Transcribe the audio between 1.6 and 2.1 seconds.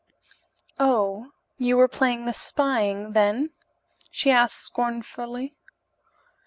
were